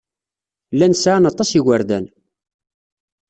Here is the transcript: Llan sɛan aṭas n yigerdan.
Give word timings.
Llan 0.73 0.93
sɛan 1.01 1.29
aṭas 1.31 1.49
n 1.51 1.55
yigerdan. 1.55 2.05